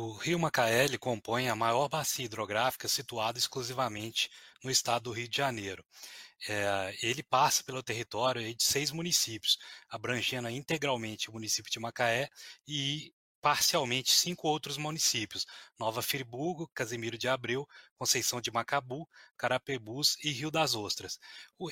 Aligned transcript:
O 0.00 0.12
rio 0.12 0.38
Macaé 0.38 0.96
compõe 0.96 1.48
a 1.48 1.56
maior 1.56 1.88
bacia 1.88 2.24
hidrográfica 2.24 2.86
situada 2.86 3.36
exclusivamente 3.36 4.30
no 4.62 4.70
estado 4.70 5.04
do 5.04 5.12
Rio 5.12 5.28
de 5.28 5.36
Janeiro. 5.36 5.84
É, 6.48 6.96
ele 7.02 7.20
passa 7.20 7.64
pelo 7.64 7.82
território 7.82 8.40
de 8.54 8.62
seis 8.62 8.92
municípios, 8.92 9.58
abrangendo 9.90 10.48
integralmente 10.48 11.28
o 11.28 11.32
município 11.32 11.72
de 11.72 11.80
Macaé 11.80 12.28
e 12.64 13.12
parcialmente 13.40 14.12
cinco 14.14 14.48
outros 14.48 14.76
municípios: 14.76 15.46
Nova 15.78 16.02
Friburgo, 16.02 16.70
Casimiro 16.74 17.16
de 17.16 17.28
Abreu, 17.28 17.68
Conceição 17.96 18.40
de 18.40 18.50
Macabu, 18.50 19.08
Carapebus 19.36 20.16
e 20.22 20.30
Rio 20.30 20.50
das 20.50 20.74
Ostras. 20.74 21.18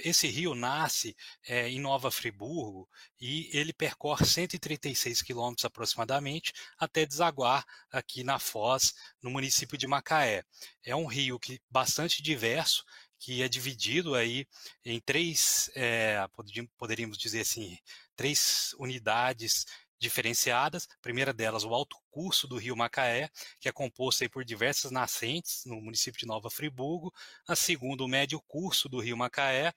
Esse 0.00 0.26
rio 0.26 0.54
nasce 0.54 1.16
é, 1.46 1.68
em 1.68 1.80
Nova 1.80 2.10
Friburgo 2.10 2.88
e 3.20 3.50
ele 3.52 3.72
percorre 3.72 4.24
136 4.24 5.22
quilômetros 5.22 5.64
aproximadamente 5.64 6.52
até 6.78 7.04
desaguar 7.06 7.64
aqui 7.90 8.22
na 8.22 8.38
Foz, 8.38 8.94
no 9.22 9.30
município 9.30 9.78
de 9.78 9.86
Macaé. 9.86 10.44
É 10.84 10.94
um 10.94 11.06
rio 11.06 11.38
que 11.38 11.60
bastante 11.70 12.22
diverso 12.22 12.84
que 13.18 13.42
é 13.42 13.48
dividido 13.48 14.14
aí 14.14 14.46
em 14.84 15.00
três, 15.00 15.70
é, 15.74 16.18
poderíamos 16.76 17.18
dizer 17.18 17.40
assim, 17.40 17.78
três 18.14 18.74
unidades 18.78 19.66
diferenciadas. 19.98 20.88
A 20.90 21.02
primeira 21.02 21.32
delas, 21.32 21.64
o 21.64 21.74
alto 21.74 21.96
curso 22.10 22.46
do 22.46 22.56
rio 22.56 22.76
Macaé, 22.76 23.30
que 23.60 23.68
é 23.68 23.72
composto 23.72 24.28
por 24.30 24.44
diversas 24.44 24.90
nascentes 24.90 25.64
no 25.64 25.80
município 25.80 26.18
de 26.18 26.26
Nova 26.26 26.50
Friburgo. 26.50 27.12
A 27.48 27.56
segunda, 27.56 28.04
o 28.04 28.08
médio 28.08 28.40
curso 28.46 28.88
do 28.88 29.00
rio 29.00 29.16
Macaé, 29.16 29.72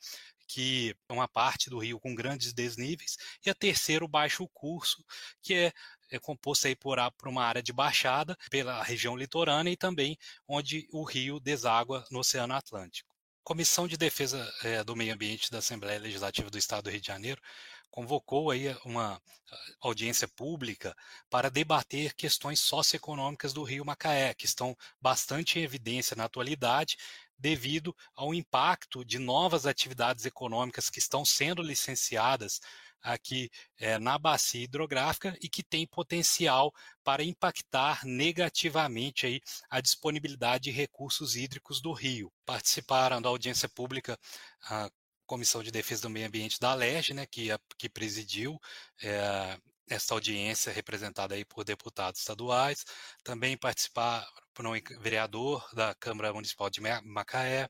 que 0.47 0.95
é 1.07 1.13
uma 1.13 1.27
parte 1.27 1.69
do 1.69 1.77
rio 1.77 1.99
com 1.99 2.15
grandes 2.15 2.53
desníveis. 2.53 3.17
E 3.45 3.49
a 3.49 3.55
terceira, 3.55 4.03
o 4.03 4.07
baixo 4.07 4.47
curso, 4.53 5.03
que 5.41 5.53
é 5.53 5.73
é 6.11 6.19
composto 6.19 6.67
aí 6.67 6.75
por, 6.75 6.97
por, 7.17 7.27
uma 7.27 7.45
área 7.45 7.61
de 7.61 7.71
baixada 7.71 8.35
pela 8.49 8.81
região 8.83 9.15
litorânea 9.15 9.71
e 9.71 9.77
também 9.77 10.17
onde 10.47 10.87
o 10.91 11.03
rio 11.03 11.39
deságua 11.39 12.03
no 12.09 12.19
Oceano 12.19 12.53
Atlântico. 12.53 13.15
Comissão 13.43 13.87
de 13.87 13.97
Defesa 13.97 14.47
é, 14.63 14.83
do 14.83 14.95
Meio 14.95 15.13
Ambiente 15.13 15.51
da 15.51 15.59
Assembleia 15.59 15.99
Legislativa 15.99 16.49
do 16.49 16.57
Estado 16.57 16.83
do 16.83 16.89
Rio 16.89 17.01
de 17.01 17.07
Janeiro 17.07 17.41
convocou 17.89 18.51
aí 18.51 18.75
uma 18.85 19.21
ah, 19.51 19.57
audiência 19.81 20.27
pública 20.27 20.95
para 21.29 21.49
debater 21.49 22.13
questões 22.13 22.59
socioeconômicas 22.59 23.53
do 23.53 23.63
Rio 23.63 23.85
Macaé, 23.85 24.33
que 24.33 24.45
estão 24.45 24.75
bastante 25.01 25.59
em 25.59 25.63
evidência 25.63 26.15
na 26.15 26.25
atualidade, 26.25 26.97
devido 27.37 27.95
ao 28.15 28.33
impacto 28.33 29.03
de 29.05 29.17
novas 29.17 29.65
atividades 29.65 30.25
econômicas 30.25 30.89
que 30.89 30.99
estão 30.99 31.23
sendo 31.23 31.61
licenciadas 31.61 32.59
aqui 33.01 33.49
é, 33.77 33.97
na 33.97 34.17
bacia 34.17 34.63
hidrográfica 34.63 35.35
e 35.41 35.47
que 35.47 35.63
tem 35.63 35.87
potencial 35.87 36.73
para 37.03 37.23
impactar 37.23 38.05
negativamente 38.05 39.25
aí 39.25 39.41
a 39.69 39.79
disponibilidade 39.79 40.65
de 40.65 40.71
recursos 40.71 41.35
hídricos 41.35 41.81
do 41.81 41.93
rio. 41.93 42.31
Participaram 42.45 43.21
da 43.21 43.29
audiência 43.29 43.69
pública 43.69 44.17
a 44.63 44.89
Comissão 45.29 45.61
de 45.61 45.69
Defesa 45.69 46.01
do 46.01 46.09
Meio 46.09 46.25
Ambiente 46.25 46.59
da 46.59 46.73
LERJ, 46.73 47.13
né, 47.13 47.25
que, 47.27 47.49
que 47.77 47.87
presidiu 47.87 48.59
é, 48.99 49.59
esta 49.87 50.15
audiência 50.15 50.73
representada 50.73 51.35
aí 51.35 51.45
por 51.45 51.63
deputados 51.63 52.19
estaduais, 52.19 52.83
também 53.23 53.55
participar 53.55 54.27
um 54.59 54.73
vereador 54.99 55.69
da 55.73 55.93
Câmara 55.93 56.33
Municipal 56.33 56.67
de 56.67 56.81
Macaé, 56.81 57.69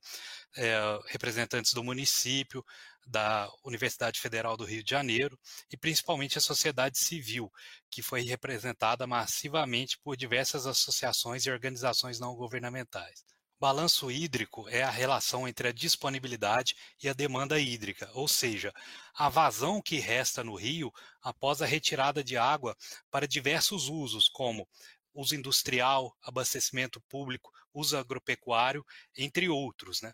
é, 0.56 1.00
representantes 1.08 1.74
do 1.74 1.84
município, 1.84 2.66
da 3.06 3.52
Universidade 3.64 4.22
Federal 4.22 4.56
do 4.56 4.64
Rio 4.64 4.82
de 4.82 4.90
Janeiro 4.90 5.38
e 5.70 5.76
principalmente 5.76 6.38
a 6.38 6.42
sociedade 6.42 6.98
civil, 6.98 7.52
que 7.92 8.02
foi 8.02 8.22
representada 8.22 9.06
massivamente 9.06 10.00
por 10.00 10.16
diversas 10.16 10.66
associações 10.66 11.46
e 11.46 11.52
organizações 11.52 12.20
não 12.20 12.36
governamentais. 12.36 13.26
Balanço 13.60 14.10
hídrico 14.10 14.70
é 14.70 14.84
a 14.84 14.90
relação 14.90 15.46
entre 15.46 15.68
a 15.68 15.74
disponibilidade 15.74 16.78
e 17.04 17.10
a 17.10 17.14
demanda 17.14 17.60
hídrica, 17.60 18.10
ou 18.14 18.26
seja, 18.26 18.74
a 19.14 19.28
vazão 19.28 19.82
que 19.82 19.98
resta 19.98 20.42
no 20.46 20.56
rio 20.56 20.94
após 21.22 21.62
a 21.62 21.66
retirada 21.66 22.24
de 22.24 22.38
água 22.38 22.74
para 23.12 23.28
diversos 23.28 23.90
usos, 23.90 24.30
como 24.30 24.66
uso 25.14 25.36
industrial, 25.36 26.16
abastecimento 26.24 27.02
público, 27.02 27.52
uso 27.74 27.98
agropecuário, 27.98 28.86
entre 29.18 29.50
outros. 29.50 30.02
Né? 30.02 30.14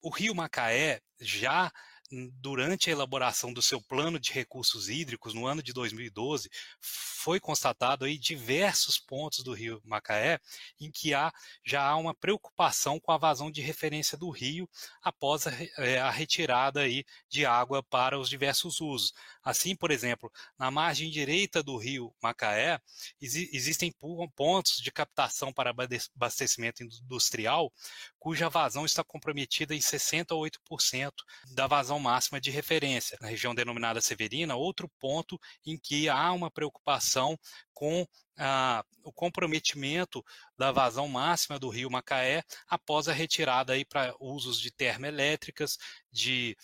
O 0.00 0.08
rio 0.08 0.34
Macaé 0.34 1.02
já 1.20 1.70
durante 2.10 2.88
a 2.88 2.92
elaboração 2.92 3.52
do 3.52 3.60
seu 3.60 3.80
plano 3.80 4.18
de 4.18 4.32
recursos 4.32 4.88
hídricos 4.88 5.34
no 5.34 5.46
ano 5.46 5.62
de 5.62 5.72
2012, 5.72 6.48
foi 6.80 7.38
constatado 7.38 8.04
aí 8.04 8.16
diversos 8.16 8.98
pontos 8.98 9.42
do 9.42 9.52
rio 9.52 9.82
Macaé 9.84 10.40
em 10.80 10.90
que 10.90 11.12
há, 11.12 11.32
já 11.64 11.82
há 11.82 11.96
uma 11.96 12.14
preocupação 12.14 12.98
com 12.98 13.12
a 13.12 13.18
vazão 13.18 13.50
de 13.50 13.60
referência 13.60 14.16
do 14.16 14.30
rio 14.30 14.68
após 15.02 15.46
a, 15.46 15.52
é, 15.78 15.98
a 15.98 16.10
retirada 16.10 16.80
aí 16.80 17.04
de 17.28 17.44
água 17.44 17.82
para 17.82 18.18
os 18.18 18.28
diversos 18.28 18.80
usos. 18.80 19.12
Assim, 19.42 19.76
por 19.76 19.90
exemplo, 19.90 20.32
na 20.58 20.70
margem 20.70 21.10
direita 21.10 21.62
do 21.62 21.76
rio 21.76 22.14
Macaé, 22.22 22.80
exi 23.20 23.50
existem 23.52 23.92
pontos 24.34 24.78
de 24.80 24.90
captação 24.90 25.52
para 25.52 25.74
abastecimento 26.14 26.82
industrial 26.82 27.72
cuja 28.18 28.48
vazão 28.48 28.84
está 28.84 29.02
comprometida 29.04 29.74
em 29.74 29.80
60 29.80 30.34
a 30.34 30.36
8% 30.36 31.12
da 31.50 31.66
vazão 31.66 31.97
máxima 31.98 32.40
de 32.40 32.50
referência. 32.50 33.18
Na 33.20 33.28
região 33.28 33.54
denominada 33.54 34.00
Severina, 34.00 34.56
outro 34.56 34.88
ponto 34.98 35.38
em 35.66 35.78
que 35.78 36.08
há 36.08 36.32
uma 36.32 36.50
preocupação 36.50 37.38
com 37.72 38.06
ah, 38.38 38.84
o 39.02 39.12
comprometimento 39.12 40.24
da 40.56 40.72
vazão 40.72 41.08
máxima 41.08 41.58
do 41.58 41.68
rio 41.68 41.90
Macaé 41.90 42.42
após 42.68 43.08
a 43.08 43.12
retirada 43.12 43.74
para 43.88 44.14
usos 44.20 44.60
de 44.60 44.70
termoelétricas, 44.70 45.78
de 46.10 46.56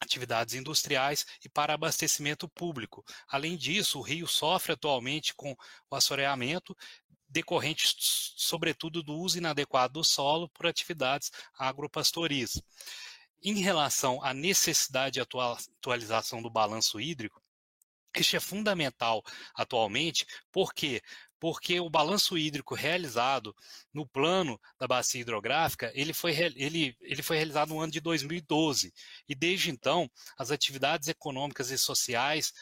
atividades 0.00 0.54
industriais 0.54 1.24
e 1.44 1.48
para 1.48 1.74
abastecimento 1.74 2.48
público. 2.48 3.04
Além 3.28 3.56
disso, 3.56 3.98
o 3.98 4.02
rio 4.02 4.26
sofre 4.26 4.72
atualmente 4.72 5.32
com 5.34 5.52
o 5.88 5.94
assoreamento 5.94 6.76
decorrente, 7.28 7.94
sobretudo, 7.98 9.02
do 9.02 9.14
uso 9.14 9.38
inadequado 9.38 9.94
do 9.94 10.04
solo 10.04 10.48
por 10.50 10.66
atividades 10.66 11.30
agropastoris. 11.58 12.60
Em 13.42 13.60
relação 13.60 14.22
à 14.22 14.32
necessidade 14.32 15.14
de 15.14 15.20
atualização 15.20 16.40
do 16.40 16.50
balanço 16.50 17.00
hídrico, 17.00 17.42
este 18.14 18.36
é 18.36 18.40
fundamental 18.40 19.22
atualmente, 19.54 20.26
por 20.50 20.74
quê? 20.74 21.00
Porque 21.40 21.80
o 21.80 21.90
balanço 21.90 22.38
hídrico 22.38 22.74
realizado 22.74 23.54
no 23.92 24.06
plano 24.06 24.60
da 24.78 24.86
bacia 24.86 25.20
hidrográfica, 25.20 25.90
ele 25.94 26.12
foi, 26.12 26.32
ele, 26.54 26.96
ele 27.00 27.22
foi 27.22 27.36
realizado 27.36 27.70
no 27.70 27.80
ano 27.80 27.90
de 27.90 28.00
2012. 28.00 28.92
E 29.28 29.34
desde 29.34 29.70
então, 29.70 30.08
as 30.38 30.50
atividades 30.52 31.08
econômicas 31.08 31.70
e 31.70 31.78
sociais 31.78 32.52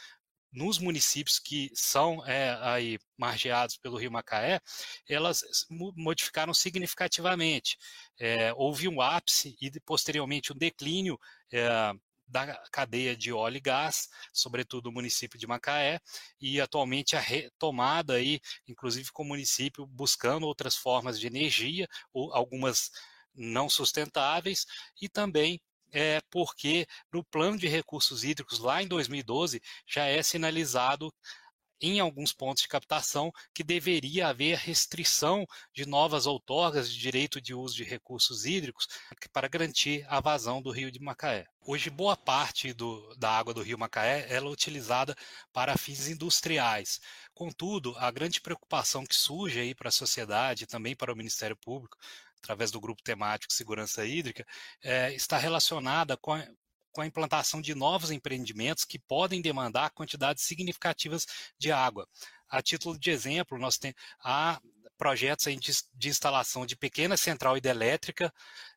nos 0.53 0.79
municípios 0.79 1.39
que 1.39 1.71
são 1.75 2.25
é, 2.27 2.59
aí 2.61 2.99
margeados 3.17 3.77
pelo 3.77 3.97
Rio 3.97 4.11
Macaé, 4.11 4.61
elas 5.09 5.43
modificaram 5.97 6.53
significativamente. 6.53 7.77
É, 8.19 8.53
houve 8.55 8.89
um 8.89 9.01
ápice 9.01 9.57
e 9.61 9.71
posteriormente 9.81 10.53
um 10.53 10.57
declínio 10.57 11.19
é, 11.53 11.93
da 12.31 12.57
cadeia 12.71 13.17
de 13.17 13.33
óleo 13.33 13.57
e 13.57 13.61
gás, 13.61 14.09
sobretudo 14.33 14.89
o 14.89 14.93
município 14.93 15.39
de 15.39 15.47
Macaé, 15.47 16.01
e 16.41 16.61
atualmente 16.61 17.17
a 17.17 17.21
retomada 17.21 18.15
aí, 18.15 18.41
inclusive 18.69 19.11
com 19.13 19.25
o 19.25 19.27
município 19.27 19.87
buscando 19.87 20.47
outras 20.47 20.77
formas 20.77 21.19
de 21.19 21.27
energia, 21.27 21.89
ou 22.13 22.33
algumas 22.33 22.91
não 23.35 23.69
sustentáveis, 23.69 24.65
e 25.01 25.09
também 25.09 25.61
é 25.93 26.21
porque 26.31 26.87
no 27.13 27.25
plano 27.25 27.59
de 27.59 27.69
recursos 27.69 28.25
hídricos, 28.25 28.59
lá 28.59 28.83
em 28.83 28.89
2012, 28.89 29.61
já 29.87 30.07
é 30.07 30.23
sinalizado 30.23 31.13
em 31.81 31.99
alguns 31.99 32.33
pontos 32.33 32.63
de 32.63 32.69
captação 32.69 33.33
que 33.55 33.65
deveria 33.65 34.29
haver 34.29 34.59
restrição 34.59 35.47
de 35.73 35.87
novas 35.87 36.27
outorgas 36.27 36.93
de 36.93 36.99
direito 36.99 37.41
de 37.41 37.55
uso 37.55 37.75
de 37.75 37.85
recursos 37.85 38.45
hídricos 38.45 38.87
para 39.33 39.49
garantir 39.49 40.05
a 40.09 40.21
vazão 40.21 40.61
do 40.61 40.71
rio 40.71 40.93
de 40.93 41.01
Macaé. 41.01 41.47
Hoje, 41.63 41.89
boa 41.89 42.17
parte 42.17 42.73
do, 42.73 43.15
da 43.17 43.31
água 43.31 43.55
do 43.55 43.63
rio 43.63 43.79
Macaé 43.79 44.27
é 44.29 44.41
utilizada 44.41 45.17
para 45.53 45.79
fins 45.79 46.09
industriais. 46.09 47.01
Contudo, 47.33 47.95
a 47.97 48.11
grande 48.11 48.41
preocupação 48.41 49.07
que 49.07 49.15
surge 49.15 49.61
aí 49.61 49.75
para 49.75 49.89
a 49.89 49.93
sociedade 49.93 50.65
e 50.65 50.67
também 50.67 50.95
para 50.95 51.13
o 51.13 51.17
Ministério 51.17 51.57
Público, 51.57 51.97
através 52.43 52.71
do 52.71 52.81
grupo 52.81 53.03
temático 53.03 53.53
Segurança 53.53 54.05
Hídrica, 54.05 54.47
é, 54.83 55.13
está 55.15 55.39
relacionada 55.39 56.17
com 56.17 56.33
a, 56.33 56.47
com 56.93 57.01
a 57.01 57.07
implantação 57.07 57.61
de 57.61 57.75
novos 57.75 58.11
empreendimentos 58.11 58.85
que 58.85 58.99
podem 58.99 59.41
demandar 59.41 59.91
quantidades 59.91 60.45
significativas 60.45 61.27
de 61.59 61.71
água. 61.71 62.09
A 62.49 62.61
título 62.61 62.99
de 62.99 63.11
exemplo, 63.11 63.59
nós 63.59 63.79
temos 63.79 63.97
há 64.25 64.61
projetos 64.99 65.45
de, 65.45 65.73
de, 65.95 66.09
instalação 66.09 66.67
de 66.67 66.77
pequena 66.77 67.17
central 67.17 67.57
hidrelétrica 67.57 68.33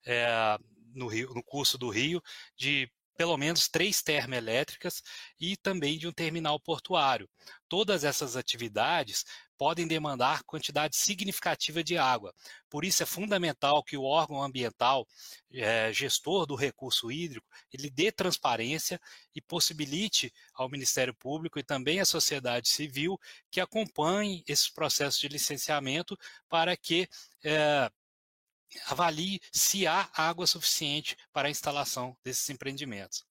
é, 0.05 0.57
no, 0.93 1.07
rio, 1.07 1.33
no 1.33 1.43
curso 1.43 1.77
do 1.77 1.89
rio, 1.89 2.21
de 2.55 2.89
pelo 3.15 3.37
menos 3.37 3.67
três 3.67 4.01
termoelétricas 4.01 5.01
e 5.39 5.55
também 5.57 5.97
de 5.97 6.07
um 6.07 6.11
terminal 6.11 6.59
portuário. 6.59 7.29
Todas 7.69 8.03
essas 8.03 8.35
atividades 8.35 9.25
podem 9.57 9.87
demandar 9.87 10.43
quantidade 10.43 10.95
significativa 10.97 11.83
de 11.83 11.97
água. 11.97 12.33
Por 12.69 12.83
isso 12.83 13.03
é 13.03 13.05
fundamental 13.05 13.83
que 13.83 13.95
o 13.95 14.03
órgão 14.03 14.43
ambiental, 14.43 15.07
é, 15.53 15.91
gestor 15.93 16.45
do 16.45 16.55
recurso 16.55 17.11
hídrico, 17.11 17.47
ele 17.71 17.89
dê 17.89 18.11
transparência 18.11 18.99
e 19.33 19.41
possibilite 19.41 20.33
ao 20.53 20.69
Ministério 20.69 21.13
Público 21.13 21.59
e 21.59 21.63
também 21.63 21.99
à 21.99 22.05
sociedade 22.05 22.67
civil 22.67 23.17
que 23.49 23.61
acompanhe 23.61 24.43
esses 24.47 24.69
processos 24.69 25.19
de 25.19 25.27
licenciamento 25.27 26.17
para 26.49 26.75
que 26.75 27.07
é, 27.43 27.89
avalie 28.87 29.39
se 29.51 29.87
há 29.87 30.09
água 30.13 30.47
suficiente 30.47 31.17
para 31.31 31.47
a 31.47 31.51
instalação 31.51 32.15
desses 32.23 32.49
empreendimentos. 32.49 33.25